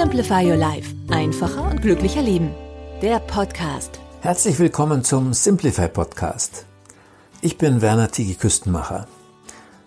Simplify 0.00 0.50
Your 0.50 0.56
Life. 0.56 0.94
Einfacher 1.10 1.70
und 1.70 1.82
glücklicher 1.82 2.22
Leben. 2.22 2.54
Der 3.02 3.18
Podcast. 3.18 4.00
Herzlich 4.22 4.58
willkommen 4.58 5.04
zum 5.04 5.34
Simplify 5.34 5.88
Podcast. 5.88 6.64
Ich 7.42 7.58
bin 7.58 7.82
Werner 7.82 8.10
Tigi 8.10 8.34
Küstenmacher. 8.34 9.08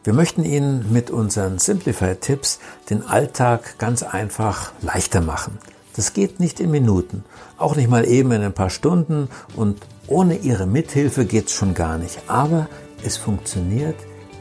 Wir 0.03 0.13
möchten 0.13 0.45
Ihnen 0.45 0.93
mit 0.93 1.09
unseren 1.09 1.57
Simplify-Tipps 1.57 2.59
den 2.91 3.03
Alltag 3.07 3.79
ganz 3.79 4.03
einfach 4.03 4.71
leichter 4.83 5.21
machen. 5.21 5.57
Das 5.95 6.13
geht 6.13 6.39
nicht 6.39 6.59
in 6.59 6.69
Minuten, 6.69 7.25
auch 7.57 7.75
nicht 7.75 7.89
mal 7.89 8.05
eben 8.05 8.31
in 8.33 8.43
ein 8.43 8.53
paar 8.53 8.69
Stunden 8.69 9.29
und 9.55 9.81
ohne 10.05 10.37
Ihre 10.37 10.67
Mithilfe 10.67 11.25
geht's 11.25 11.53
schon 11.53 11.73
gar 11.73 11.97
nicht. 11.97 12.19
Aber 12.27 12.69
es 13.03 13.17
funktioniert 13.17 13.95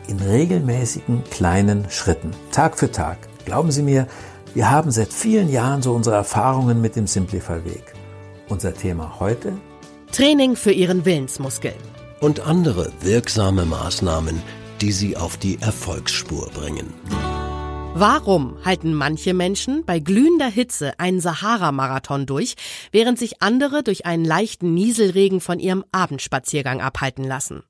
in 0.06 0.18
regelmäßigen 0.18 1.24
kleinen 1.30 1.88
Schritten, 1.88 2.32
Tag 2.50 2.78
für 2.78 2.92
Tag. 2.92 3.16
Glauben 3.46 3.72
Sie 3.72 3.82
mir, 3.82 4.06
wir 4.54 4.70
haben 4.70 4.90
seit 4.90 5.12
vielen 5.12 5.50
Jahren 5.50 5.82
so 5.82 5.92
unsere 5.92 6.16
Erfahrungen 6.16 6.80
mit 6.80 6.96
dem 6.96 7.06
Simplify-Weg. 7.06 7.94
Unser 8.48 8.74
Thema 8.74 9.18
heute? 9.18 9.54
Training 10.12 10.56
für 10.56 10.72
Ihren 10.72 11.04
Willensmuskel. 11.04 11.74
Und 12.20 12.40
andere 12.40 12.92
wirksame 13.00 13.64
Maßnahmen, 13.64 14.42
die 14.80 14.92
Sie 14.92 15.16
auf 15.16 15.36
die 15.38 15.58
Erfolgsspur 15.60 16.50
bringen. 16.50 16.92
Warum 17.94 18.56
halten 18.64 18.94
manche 18.94 19.34
Menschen 19.34 19.84
bei 19.84 19.98
glühender 19.98 20.48
Hitze 20.48 20.98
einen 20.98 21.20
Sahara-Marathon 21.20 22.26
durch, 22.26 22.54
während 22.90 23.18
sich 23.18 23.42
andere 23.42 23.82
durch 23.82 24.06
einen 24.06 24.24
leichten 24.24 24.72
Nieselregen 24.74 25.40
von 25.40 25.58
ihrem 25.58 25.84
Abendspaziergang 25.92 26.80
abhalten 26.80 27.24
lassen? 27.24 27.64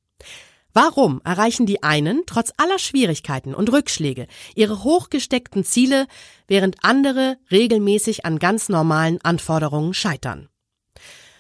Warum 0.74 1.20
erreichen 1.22 1.66
die 1.66 1.82
einen 1.82 2.22
trotz 2.26 2.52
aller 2.56 2.78
Schwierigkeiten 2.78 3.54
und 3.54 3.70
Rückschläge 3.70 4.26
ihre 4.54 4.84
hochgesteckten 4.84 5.64
Ziele, 5.64 6.06
während 6.48 6.76
andere 6.82 7.36
regelmäßig 7.50 8.24
an 8.24 8.38
ganz 8.38 8.70
normalen 8.70 9.18
Anforderungen 9.22 9.92
scheitern? 9.92 10.48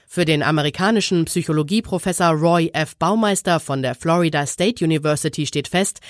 Für 0.06 0.26
den 0.26 0.42
amerikanischen 0.42 1.24
Psychologieprofessor 1.24 2.32
Roy 2.32 2.68
F. 2.74 2.98
Baumeister 2.98 3.60
von 3.60 3.80
der 3.80 3.94
Florida 3.94 4.44
State 4.44 4.84
University 4.84 5.46
steht 5.46 5.68
fest, 5.68 6.00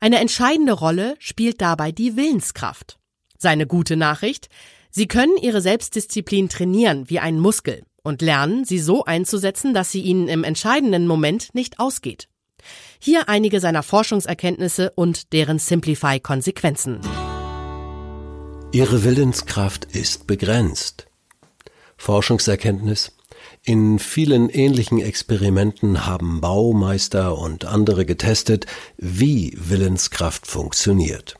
eine 0.00 0.18
entscheidende 0.18 0.72
Rolle 0.72 1.16
spielt 1.18 1.60
dabei 1.60 1.92
die 1.92 2.16
Willenskraft. 2.16 2.98
Seine 3.36 3.66
gute 3.66 3.96
Nachricht? 3.98 4.48
Sie 4.90 5.06
können 5.06 5.36
Ihre 5.36 5.60
Selbstdisziplin 5.60 6.48
trainieren 6.48 7.10
wie 7.10 7.18
einen 7.18 7.38
Muskel 7.38 7.82
und 8.02 8.22
lernen, 8.22 8.64
sie 8.64 8.78
so 8.78 9.04
einzusetzen, 9.04 9.74
dass 9.74 9.92
sie 9.92 10.00
Ihnen 10.00 10.28
im 10.28 10.42
entscheidenden 10.42 11.06
Moment 11.06 11.54
nicht 11.54 11.78
ausgeht. 11.78 12.29
Hier 12.98 13.28
einige 13.28 13.60
seiner 13.60 13.82
Forschungserkenntnisse 13.82 14.92
und 14.94 15.32
deren 15.32 15.58
Simplify-Konsequenzen. 15.58 17.00
Ihre 18.72 19.04
Willenskraft 19.04 19.84
ist 19.86 20.26
begrenzt. 20.26 21.06
Forschungserkenntnis 21.96 23.12
in 23.62 23.98
vielen 23.98 24.48
ähnlichen 24.48 25.00
Experimenten 25.00 26.06
haben 26.06 26.40
Baumeister 26.40 27.36
und 27.36 27.64
andere 27.64 28.06
getestet, 28.06 28.66
wie 28.96 29.52
Willenskraft 29.56 30.46
funktioniert. 30.46 31.39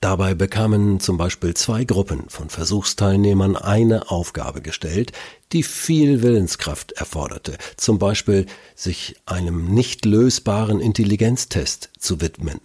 Dabei 0.00 0.34
bekamen 0.34 1.00
zum 1.00 1.16
Beispiel 1.16 1.54
zwei 1.54 1.82
Gruppen 1.82 2.28
von 2.28 2.50
Versuchsteilnehmern 2.50 3.56
eine 3.56 4.10
Aufgabe 4.10 4.62
gestellt, 4.62 5.10
die 5.52 5.64
viel 5.64 6.22
Willenskraft 6.22 6.92
erforderte, 6.92 7.58
zum 7.76 7.98
Beispiel 7.98 8.46
sich 8.76 9.16
einem 9.26 9.74
nicht 9.74 10.04
lösbaren 10.04 10.80
Intelligenztest 10.80 11.90
zu 11.98 12.20
widmen. 12.20 12.60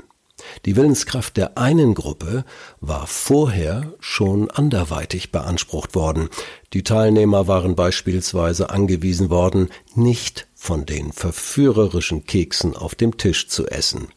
Die 0.65 0.75
Willenskraft 0.75 1.37
der 1.37 1.57
einen 1.57 1.95
Gruppe 1.95 2.45
war 2.81 3.07
vorher 3.07 3.93
schon 3.99 4.51
anderweitig 4.51 5.31
beansprucht 5.31 5.95
worden. 5.95 6.29
Die 6.73 6.83
Teilnehmer 6.83 7.47
waren 7.47 7.75
beispielsweise 7.75 8.69
angewiesen 8.69 9.29
worden, 9.29 9.69
nicht 9.95 10.47
von 10.53 10.85
den 10.85 11.11
verführerischen 11.11 12.25
Keksen 12.25 12.75
auf 12.75 12.93
dem 12.93 13.17
Tisch 13.17 13.47
zu 13.47 13.67
essen. 13.67 14.09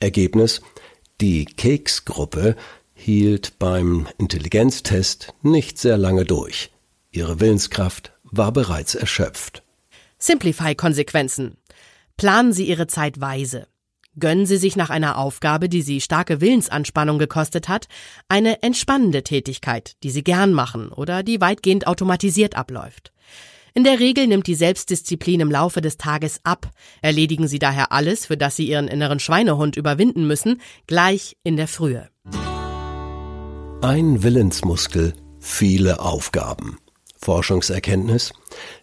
Ergebnis 0.00 0.60
Die 1.20 1.44
Keksgruppe 1.44 2.56
hielt 2.92 3.58
beim 3.60 4.08
Intelligenztest 4.18 5.32
nicht 5.42 5.78
sehr 5.78 5.96
lange 5.96 6.24
durch. 6.24 6.72
Ihre 7.12 7.38
Willenskraft 7.38 8.12
war 8.24 8.50
bereits 8.50 8.96
erschöpft. 8.96 9.62
Simplify-Konsequenzen. 10.18 11.56
Planen 12.16 12.52
Sie 12.52 12.66
Ihre 12.66 12.88
Zeit 12.88 13.20
weise. 13.20 13.68
Gönnen 14.18 14.46
Sie 14.46 14.56
sich 14.56 14.74
nach 14.74 14.90
einer 14.90 15.18
Aufgabe, 15.18 15.68
die 15.68 15.82
Sie 15.82 16.00
starke 16.00 16.40
Willensanspannung 16.40 17.18
gekostet 17.18 17.68
hat, 17.68 17.86
eine 18.28 18.62
entspannende 18.62 19.22
Tätigkeit, 19.22 19.96
die 20.02 20.10
Sie 20.10 20.24
gern 20.24 20.52
machen 20.52 20.88
oder 20.88 21.22
die 21.22 21.40
weitgehend 21.40 21.86
automatisiert 21.86 22.56
abläuft. 22.56 23.13
In 23.76 23.82
der 23.82 23.98
Regel 23.98 24.28
nimmt 24.28 24.46
die 24.46 24.54
Selbstdisziplin 24.54 25.40
im 25.40 25.50
Laufe 25.50 25.80
des 25.80 25.96
Tages 25.96 26.38
ab. 26.44 26.70
Erledigen 27.02 27.48
Sie 27.48 27.58
daher 27.58 27.90
alles, 27.90 28.26
für 28.26 28.36
das 28.36 28.54
Sie 28.54 28.68
Ihren 28.68 28.86
inneren 28.86 29.18
Schweinehund 29.18 29.74
überwinden 29.74 30.28
müssen, 30.28 30.60
gleich 30.86 31.36
in 31.42 31.56
der 31.56 31.66
Frühe. 31.66 32.08
Ein 33.82 34.22
Willensmuskel, 34.22 35.14
viele 35.40 35.98
Aufgaben. 35.98 36.78
Forschungserkenntnis. 37.16 38.32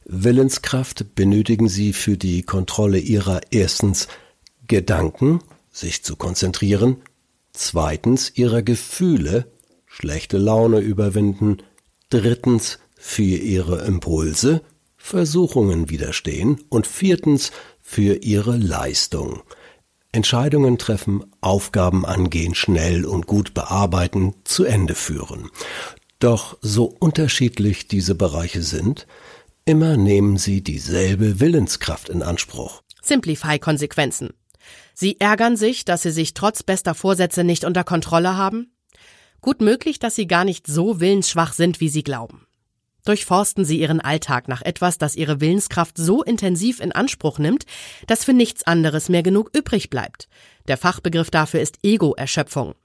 Willenskraft 0.03 1.15
benötigen 1.15 1.69
Sie 1.69 1.93
für 1.93 2.17
die 2.17 2.43
Kontrolle 2.43 2.99
Ihrer 2.99 3.39
erstens 3.49 4.09
Gedanken, 4.67 5.39
sich 5.69 6.03
zu 6.03 6.17
konzentrieren, 6.17 6.97
zweitens 7.53 8.33
ihrer 8.35 8.61
Gefühle, 8.61 9.49
schlechte 9.85 10.37
Laune 10.37 10.79
überwinden, 10.79 11.59
drittens 12.09 12.79
für 12.97 13.23
ihre 13.23 13.85
Impulse, 13.85 14.61
Versuchungen 15.01 15.89
widerstehen 15.89 16.63
und 16.69 16.87
viertens 16.87 17.51
für 17.81 18.23
ihre 18.23 18.55
Leistung. 18.55 19.41
Entscheidungen 20.11 20.77
treffen, 20.77 21.25
Aufgaben 21.41 22.05
angehen, 22.05 22.55
schnell 22.55 23.05
und 23.05 23.27
gut 23.27 23.53
bearbeiten, 23.53 24.35
zu 24.43 24.63
Ende 24.63 24.95
führen. 24.95 25.49
Doch 26.19 26.57
so 26.61 26.85
unterschiedlich 26.85 27.87
diese 27.87 28.15
Bereiche 28.15 28.61
sind, 28.61 29.07
immer 29.65 29.97
nehmen 29.97 30.37
sie 30.37 30.61
dieselbe 30.61 31.39
Willenskraft 31.39 32.09
in 32.09 32.21
Anspruch. 32.23 32.81
Simplify-Konsequenzen. 33.01 34.29
Sie 34.93 35.19
ärgern 35.19 35.57
sich, 35.57 35.83
dass 35.83 36.03
Sie 36.03 36.11
sich 36.11 36.33
trotz 36.33 36.61
bester 36.61 36.93
Vorsätze 36.93 37.43
nicht 37.43 37.63
unter 37.63 37.83
Kontrolle 37.83 38.37
haben? 38.37 38.71
Gut 39.41 39.61
möglich, 39.61 39.97
dass 39.97 40.15
Sie 40.15 40.27
gar 40.27 40.45
nicht 40.45 40.67
so 40.67 40.99
willensschwach 40.99 41.53
sind, 41.53 41.79
wie 41.79 41.89
Sie 41.89 42.03
glauben. 42.03 42.45
Durchforsten 43.05 43.65
Sie 43.65 43.79
Ihren 43.79 43.99
Alltag 43.99 44.47
nach 44.47 44.61
etwas, 44.61 44.97
das 44.97 45.15
Ihre 45.15 45.41
Willenskraft 45.41 45.97
so 45.97 46.23
intensiv 46.23 46.79
in 46.79 46.91
Anspruch 46.91 47.39
nimmt, 47.39 47.65
dass 48.07 48.23
für 48.23 48.33
nichts 48.33 48.65
anderes 48.67 49.09
mehr 49.09 49.23
genug 49.23 49.49
übrig 49.55 49.89
bleibt. 49.89 50.27
Der 50.67 50.77
Fachbegriff 50.77 51.31
dafür 51.31 51.61
ist 51.61 51.79
Ego-Erschöpfung. 51.83 52.75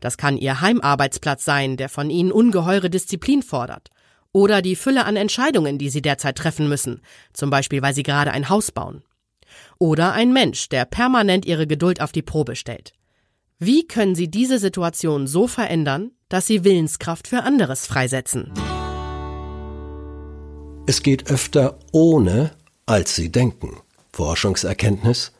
Das 0.00 0.16
kann 0.16 0.36
Ihr 0.36 0.60
Heimarbeitsplatz 0.60 1.44
sein, 1.44 1.76
der 1.76 1.88
von 1.88 2.10
Ihnen 2.10 2.32
ungeheure 2.32 2.90
Disziplin 2.90 3.42
fordert. 3.42 3.90
Oder 4.32 4.62
die 4.62 4.74
Fülle 4.74 5.04
an 5.04 5.16
Entscheidungen, 5.16 5.78
die 5.78 5.88
Sie 5.88 6.02
derzeit 6.02 6.36
treffen 6.36 6.68
müssen, 6.68 7.00
zum 7.32 7.50
Beispiel 7.50 7.82
weil 7.82 7.94
Sie 7.94 8.02
gerade 8.02 8.32
ein 8.32 8.48
Haus 8.48 8.72
bauen. 8.72 9.04
Oder 9.78 10.12
ein 10.12 10.32
Mensch, 10.32 10.68
der 10.68 10.84
permanent 10.84 11.46
ihre 11.46 11.68
Geduld 11.68 12.00
auf 12.00 12.10
die 12.10 12.22
Probe 12.22 12.56
stellt. 12.56 12.92
Wie 13.58 13.86
können 13.86 14.16
Sie 14.16 14.28
diese 14.28 14.58
Situation 14.58 15.28
so 15.28 15.46
verändern, 15.46 16.10
dass 16.28 16.48
Sie 16.48 16.64
Willenskraft 16.64 17.28
für 17.28 17.44
anderes 17.44 17.86
freisetzen? 17.86 18.52
Es 20.86 21.02
geht 21.02 21.30
öfter 21.30 21.78
ohne, 21.92 22.52
als 22.84 23.16
Sie 23.16 23.32
denken. 23.32 23.78
Forschungserkenntnis 24.12 25.32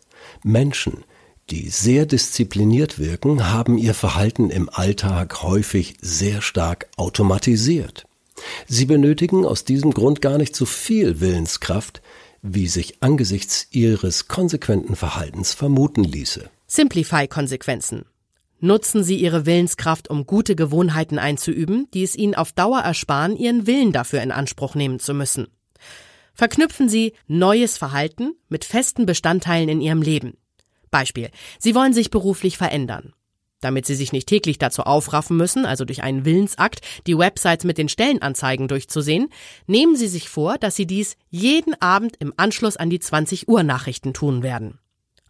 Menschen, 0.42 1.04
die 1.50 1.68
sehr 1.68 2.06
diszipliniert 2.06 2.98
wirken, 2.98 3.52
haben 3.52 3.76
ihr 3.76 3.92
Verhalten 3.92 4.48
im 4.48 4.70
Alltag 4.70 5.42
häufig 5.42 5.96
sehr 6.00 6.40
stark 6.40 6.88
automatisiert. 6.96 8.06
Sie 8.66 8.86
benötigen 8.86 9.44
aus 9.44 9.64
diesem 9.64 9.92
Grund 9.92 10.22
gar 10.22 10.38
nicht 10.38 10.56
so 10.56 10.64
viel 10.64 11.20
Willenskraft, 11.20 12.00
wie 12.40 12.66
sich 12.66 13.02
angesichts 13.02 13.68
ihres 13.70 14.28
konsequenten 14.28 14.96
Verhaltens 14.96 15.52
vermuten 15.52 16.04
ließe. 16.04 16.48
Simplify-Konsequenzen. 16.66 18.06
Nutzen 18.60 19.04
Sie 19.04 19.16
Ihre 19.16 19.46
Willenskraft, 19.46 20.08
um 20.08 20.26
gute 20.26 20.56
Gewohnheiten 20.56 21.18
einzuüben, 21.18 21.88
die 21.92 22.02
es 22.02 22.16
Ihnen 22.16 22.34
auf 22.34 22.52
Dauer 22.52 22.80
ersparen, 22.80 23.36
Ihren 23.36 23.66
Willen 23.66 23.92
dafür 23.92 24.22
in 24.22 24.32
Anspruch 24.32 24.74
nehmen 24.74 24.98
zu 24.98 25.12
müssen. 25.14 25.48
Verknüpfen 26.34 26.88
Sie 26.88 27.12
neues 27.26 27.78
Verhalten 27.78 28.34
mit 28.48 28.64
festen 28.64 29.06
Bestandteilen 29.06 29.68
in 29.68 29.80
Ihrem 29.80 30.02
Leben. 30.02 30.36
Beispiel. 30.90 31.30
Sie 31.58 31.74
wollen 31.74 31.92
sich 31.92 32.10
beruflich 32.10 32.56
verändern. 32.56 33.12
Damit 33.60 33.86
Sie 33.86 33.94
sich 33.94 34.12
nicht 34.12 34.28
täglich 34.28 34.58
dazu 34.58 34.82
aufraffen 34.82 35.36
müssen, 35.36 35.64
also 35.64 35.84
durch 35.84 36.02
einen 36.02 36.24
Willensakt, 36.24 36.82
die 37.06 37.16
Websites 37.16 37.64
mit 37.64 37.78
den 37.78 37.88
Stellenanzeigen 37.88 38.68
durchzusehen, 38.68 39.30
nehmen 39.66 39.96
Sie 39.96 40.06
sich 40.08 40.28
vor, 40.28 40.58
dass 40.58 40.76
Sie 40.76 40.86
dies 40.86 41.16
jeden 41.30 41.80
Abend 41.80 42.16
im 42.18 42.34
Anschluss 42.36 42.76
an 42.76 42.90
die 42.90 43.00
20 43.00 43.48
Uhr 43.48 43.62
Nachrichten 43.62 44.12
tun 44.12 44.42
werden. 44.42 44.78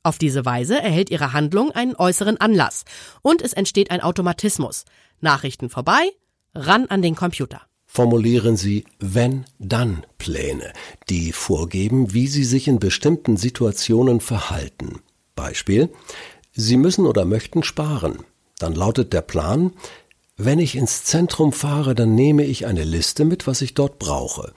Auf 0.05 0.19
diese 0.19 0.45
Weise 0.45 0.81
erhält 0.81 1.11
Ihre 1.11 1.33
Handlung 1.33 1.73
einen 1.73 1.97
äußeren 1.97 2.37
Anlass 2.37 2.85
und 3.23 3.41
es 3.41 3.55
entsteht 3.55 3.91
ein 3.91 4.03
Automatismus. 4.03 4.85
Nachrichten 5.23 5.71
vorbei, 5.71 6.11
ran 6.55 6.87
an 6.87 7.01
den 7.01 7.17
Computer. 7.17 7.63
Formulieren 7.87 8.59
Sie 8.59 8.85
Wenn-Dann-Pläne, 8.99 10.75
die 11.09 11.33
vorgeben, 11.33 12.13
wie 12.13 12.27
Sie 12.27 12.45
sich 12.45 12.69
in 12.69 12.79
bestimmten 12.79 13.39
Situationen 13.39 14.21
verhalten. 14.21 15.01
Beispiel 15.35 15.89
Sie 16.53 16.77
müssen 16.77 17.07
oder 17.07 17.25
möchten 17.25 17.63
sparen. 17.63 18.19
Dann 18.59 18.75
lautet 18.75 19.15
der 19.15 19.23
Plan, 19.23 19.73
wenn 20.37 20.59
ich 20.59 20.77
ins 20.77 21.05
Zentrum 21.05 21.53
fahre, 21.53 21.95
dann 21.95 22.15
nehme 22.15 22.45
ich 22.45 22.67
eine 22.67 22.85
Liste 22.85 23.25
mit, 23.25 23.47
was 23.47 23.63
ich 23.63 23.73
dort 23.73 23.99
brauche. 23.99 24.53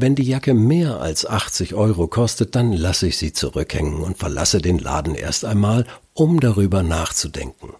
Wenn 0.00 0.14
die 0.14 0.22
Jacke 0.22 0.54
mehr 0.54 1.00
als 1.00 1.26
80 1.26 1.74
Euro 1.74 2.06
kostet, 2.06 2.54
dann 2.54 2.72
lasse 2.72 3.08
ich 3.08 3.16
sie 3.16 3.32
zurückhängen 3.32 4.00
und 4.00 4.16
verlasse 4.16 4.58
den 4.62 4.78
Laden 4.78 5.16
erst 5.16 5.44
einmal, 5.44 5.86
um 6.14 6.38
darüber 6.38 6.84
nachzudenken. 6.84 7.70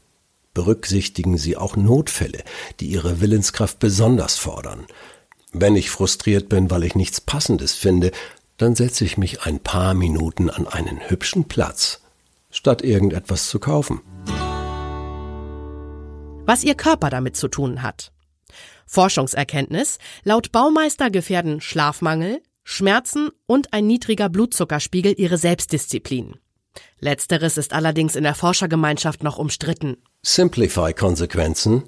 Berücksichtigen 0.52 1.38
Sie 1.38 1.56
auch 1.56 1.76
Notfälle, 1.76 2.42
die 2.80 2.88
Ihre 2.88 3.20
Willenskraft 3.20 3.78
besonders 3.78 4.36
fordern. 4.36 4.88
Wenn 5.52 5.76
ich 5.76 5.90
frustriert 5.90 6.48
bin, 6.48 6.72
weil 6.72 6.82
ich 6.82 6.96
nichts 6.96 7.20
Passendes 7.20 7.74
finde, 7.74 8.10
dann 8.56 8.74
setze 8.74 9.04
ich 9.04 9.16
mich 9.16 9.42
ein 9.42 9.60
paar 9.60 9.94
Minuten 9.94 10.50
an 10.50 10.66
einen 10.66 11.08
hübschen 11.08 11.44
Platz 11.44 12.00
statt 12.50 12.82
irgendetwas 12.82 13.48
zu 13.48 13.60
kaufen. 13.60 14.00
Was 16.46 16.64
ihr 16.64 16.74
Körper 16.74 17.10
damit 17.10 17.36
zu 17.36 17.46
tun 17.46 17.82
hat. 17.84 18.10
Forschungserkenntnis, 18.88 19.98
laut 20.24 20.50
Baumeister 20.50 21.10
gefährden 21.10 21.60
Schlafmangel, 21.60 22.42
Schmerzen 22.64 23.30
und 23.46 23.72
ein 23.72 23.86
niedriger 23.86 24.28
Blutzuckerspiegel 24.28 25.14
ihre 25.16 25.38
Selbstdisziplin. 25.38 26.36
Letzteres 26.98 27.56
ist 27.56 27.72
allerdings 27.72 28.16
in 28.16 28.24
der 28.24 28.34
Forschergemeinschaft 28.34 29.22
noch 29.22 29.38
umstritten. 29.38 29.96
Simplify-Konsequenzen. 30.22 31.84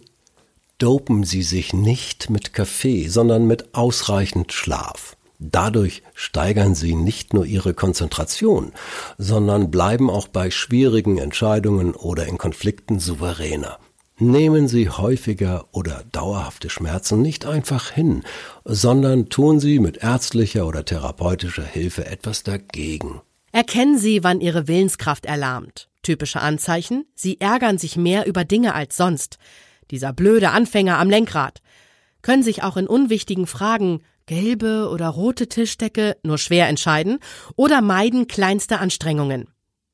Dopen 0.79 1.25
Sie 1.25 1.43
sich 1.43 1.73
nicht 1.73 2.31
mit 2.31 2.55
Kaffee, 2.55 3.09
sondern 3.09 3.47
mit 3.47 3.75
ausreichend 3.75 4.53
Schlaf. 4.53 5.17
Dadurch 5.43 6.03
steigern 6.15 6.75
sie 6.75 6.95
nicht 6.95 7.33
nur 7.33 7.47
ihre 7.47 7.73
Konzentration, 7.73 8.73
sondern 9.17 9.71
bleiben 9.71 10.11
auch 10.11 10.29
bei 10.29 10.51
schwierigen 10.51 11.17
Entscheidungen 11.17 11.95
oder 11.95 12.27
in 12.27 12.37
Konflikten 12.37 13.01
souveräner. 13.01 13.79
Nehmen 14.23 14.69
Sie 14.69 14.91
häufiger 14.91 15.65
oder 15.73 16.05
dauerhafte 16.13 16.69
Schmerzen 16.69 17.23
nicht 17.23 17.47
einfach 17.47 17.91
hin, 17.91 18.23
sondern 18.67 19.31
tun 19.31 19.61
Sie 19.61 19.79
mit 19.79 19.97
ärztlicher 19.97 20.67
oder 20.67 20.85
therapeutischer 20.85 21.65
Hilfe 21.65 22.05
etwas 22.05 22.43
dagegen. 22.43 23.23
Erkennen 23.51 23.97
Sie, 23.97 24.23
wann 24.23 24.43
Ihre 24.43 24.69
Willenskraft 24.69 25.25
erlahmt. 25.25 25.89
Typische 26.03 26.43
Anzeichen, 26.43 27.07
Sie 27.15 27.41
ärgern 27.41 27.79
sich 27.79 27.97
mehr 27.97 28.27
über 28.27 28.45
Dinge 28.45 28.75
als 28.75 28.99
sonst. 28.99 29.39
Dieser 29.91 30.13
blöde 30.13 30.51
Anfänger 30.51 30.99
am 30.99 31.09
Lenkrad. 31.09 31.63
Können 32.21 32.43
sich 32.43 32.63
auch 32.63 32.77
in 32.77 32.87
unwichtigen 32.87 33.47
Fragen 33.47 34.03
gelbe 34.27 34.91
oder 34.93 35.09
rote 35.09 35.49
Tischdecke 35.49 36.19
nur 36.23 36.37
schwer 36.37 36.69
entscheiden 36.69 37.21
oder 37.57 37.81
meiden 37.81 38.29
kleinste 38.29 38.81
Anstrengungen. 38.81 39.49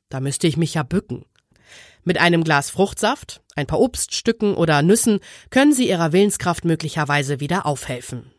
Da 0.08 0.18
müsste 0.18 0.48
ich 0.48 0.56
mich 0.56 0.74
ja 0.74 0.82
bücken. 0.82 1.26
Mit 2.06 2.20
einem 2.20 2.44
Glas 2.44 2.70
Fruchtsaft, 2.70 3.42
ein 3.56 3.66
paar 3.66 3.80
Obststücken 3.80 4.54
oder 4.54 4.80
Nüssen 4.80 5.18
können 5.50 5.72
Sie 5.72 5.88
Ihrer 5.88 6.12
Willenskraft 6.12 6.64
möglicherweise 6.64 7.40
wieder 7.40 7.66
aufhelfen. 7.66 8.30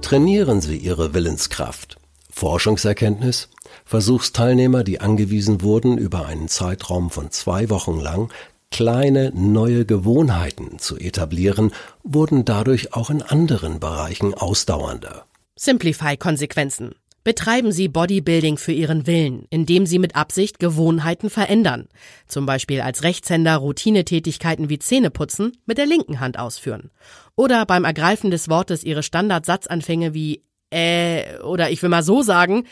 Trainieren 0.00 0.62
Sie 0.62 0.78
Ihre 0.78 1.12
Willenskraft. 1.12 1.98
Forschungserkenntnis 2.30 3.50
Versuchsteilnehmer, 3.84 4.84
die 4.84 5.00
angewiesen 5.02 5.60
wurden, 5.60 5.98
über 5.98 6.24
einen 6.24 6.48
Zeitraum 6.48 7.10
von 7.10 7.30
zwei 7.30 7.68
Wochen 7.68 8.00
lang 8.00 8.32
kleine 8.70 9.30
neue 9.34 9.84
Gewohnheiten 9.84 10.78
zu 10.78 10.96
etablieren, 10.96 11.72
wurden 12.02 12.46
dadurch 12.46 12.94
auch 12.94 13.10
in 13.10 13.20
anderen 13.20 13.80
Bereichen 13.80 14.32
ausdauernder. 14.32 15.26
Simplify-Konsequenzen. 15.56 16.94
Betreiben 17.26 17.72
Sie 17.72 17.88
Bodybuilding 17.88 18.56
für 18.56 18.70
Ihren 18.70 19.08
Willen, 19.08 19.48
indem 19.50 19.84
Sie 19.84 19.98
mit 19.98 20.14
Absicht 20.14 20.60
Gewohnheiten 20.60 21.28
verändern. 21.28 21.88
Zum 22.28 22.46
Beispiel 22.46 22.80
als 22.80 23.02
Rechtshänder 23.02 23.56
Routinetätigkeiten 23.56 24.68
wie 24.68 24.78
Zähneputzen 24.78 25.50
mit 25.66 25.76
der 25.76 25.86
linken 25.86 26.20
Hand 26.20 26.38
ausführen. 26.38 26.92
Oder 27.34 27.66
beim 27.66 27.82
Ergreifen 27.82 28.30
des 28.30 28.48
Wortes 28.48 28.84
Ihre 28.84 29.02
Standardsatzanfänge 29.02 30.14
wie 30.14 30.44
äh 30.70 31.40
oder 31.40 31.68
ich 31.72 31.82
will 31.82 31.88
mal 31.88 32.04
so 32.04 32.22
sagen, 32.22 32.68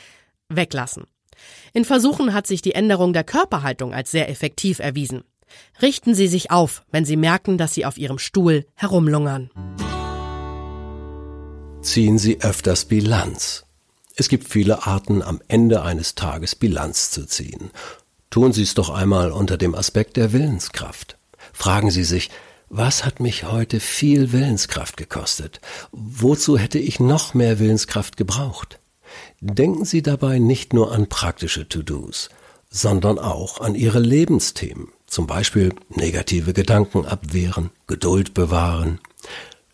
weglassen. 0.48 1.06
In 1.72 1.84
Versuchen 1.84 2.32
hat 2.32 2.46
sich 2.46 2.62
die 2.62 2.76
Änderung 2.76 3.12
der 3.12 3.24
Körperhaltung 3.24 3.92
als 3.92 4.12
sehr 4.12 4.28
effektiv 4.28 4.78
erwiesen. 4.78 5.24
Richten 5.82 6.14
Sie 6.14 6.28
sich 6.28 6.52
auf, 6.52 6.84
wenn 6.92 7.04
Sie 7.04 7.16
merken, 7.16 7.58
dass 7.58 7.74
Sie 7.74 7.84
auf 7.84 7.98
Ihrem 7.98 8.20
Stuhl 8.20 8.66
herumlungern. 8.76 9.50
Ziehen 11.82 12.18
Sie 12.18 12.40
öfters 12.40 12.84
Bilanz. 12.84 13.63
Es 14.16 14.28
gibt 14.28 14.48
viele 14.48 14.86
Arten, 14.86 15.22
am 15.22 15.40
Ende 15.48 15.82
eines 15.82 16.14
Tages 16.14 16.54
Bilanz 16.54 17.10
zu 17.10 17.26
ziehen. 17.26 17.70
Tun 18.30 18.52
Sie 18.52 18.62
es 18.62 18.74
doch 18.74 18.90
einmal 18.90 19.32
unter 19.32 19.56
dem 19.56 19.74
Aspekt 19.74 20.16
der 20.16 20.32
Willenskraft. 20.32 21.16
Fragen 21.52 21.90
Sie 21.90 22.04
sich, 22.04 22.30
was 22.68 23.04
hat 23.04 23.18
mich 23.20 23.44
heute 23.44 23.80
viel 23.80 24.32
Willenskraft 24.32 24.96
gekostet? 24.96 25.60
Wozu 25.90 26.56
hätte 26.56 26.78
ich 26.78 27.00
noch 27.00 27.34
mehr 27.34 27.58
Willenskraft 27.58 28.16
gebraucht? 28.16 28.78
Denken 29.40 29.84
Sie 29.84 30.02
dabei 30.02 30.38
nicht 30.38 30.72
nur 30.72 30.92
an 30.92 31.08
praktische 31.08 31.68
To-Dos, 31.68 32.30
sondern 32.70 33.18
auch 33.18 33.60
an 33.60 33.74
Ihre 33.74 34.00
Lebensthemen. 34.00 34.88
Zum 35.06 35.26
Beispiel 35.26 35.74
negative 35.90 36.52
Gedanken 36.52 37.04
abwehren, 37.04 37.70
Geduld 37.86 38.32
bewahren. 38.32 39.00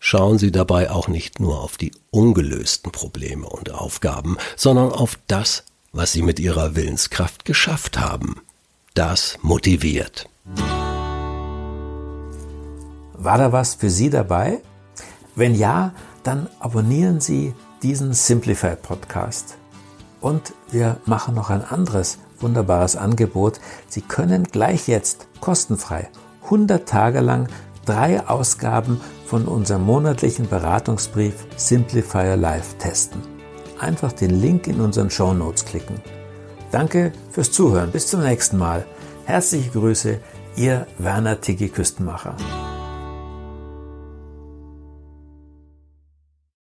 Schauen 0.03 0.39
Sie 0.39 0.51
dabei 0.51 0.89
auch 0.89 1.07
nicht 1.07 1.39
nur 1.39 1.61
auf 1.61 1.77
die 1.77 1.91
ungelösten 2.09 2.91
Probleme 2.91 3.47
und 3.47 3.69
Aufgaben, 3.69 4.35
sondern 4.55 4.91
auf 4.91 5.19
das, 5.27 5.63
was 5.93 6.11
Sie 6.11 6.23
mit 6.23 6.39
Ihrer 6.39 6.75
Willenskraft 6.75 7.45
geschafft 7.45 7.99
haben. 7.99 8.41
Das 8.95 9.37
motiviert. 9.43 10.27
War 13.13 13.37
da 13.37 13.51
was 13.51 13.75
für 13.75 13.91
Sie 13.91 14.09
dabei? 14.09 14.63
Wenn 15.35 15.53
ja, 15.53 15.93
dann 16.23 16.49
abonnieren 16.59 17.21
Sie 17.21 17.53
diesen 17.83 18.13
Simplify 18.13 18.75
Podcast. 18.75 19.55
Und 20.19 20.53
wir 20.71 20.97
machen 21.05 21.35
noch 21.35 21.51
ein 21.51 21.63
anderes 21.63 22.17
wunderbares 22.39 22.95
Angebot. 22.95 23.59
Sie 23.87 24.01
können 24.01 24.45
gleich 24.45 24.87
jetzt 24.87 25.27
kostenfrei 25.41 26.09
100 26.45 26.89
Tage 26.89 27.19
lang 27.19 27.49
drei 27.85 28.27
Ausgaben 28.27 28.99
von 29.31 29.47
unserem 29.47 29.83
monatlichen 29.83 30.49
Beratungsbrief 30.49 31.45
Simplify 31.55 32.31
Your 32.31 32.35
Life 32.35 32.77
testen. 32.79 33.21
Einfach 33.79 34.11
den 34.11 34.41
Link 34.41 34.67
in 34.67 34.81
unseren 34.81 35.09
Show 35.09 35.33
Notes 35.33 35.63
klicken. 35.63 36.01
Danke 36.69 37.13
fürs 37.29 37.49
Zuhören. 37.49 37.91
Bis 37.91 38.07
zum 38.07 38.23
nächsten 38.23 38.57
Mal. 38.57 38.85
Herzliche 39.23 39.69
Grüße, 39.69 40.19
Ihr 40.57 40.85
Werner 40.97 41.39
Tiggi 41.39 41.69
Küstenmacher. 41.69 42.35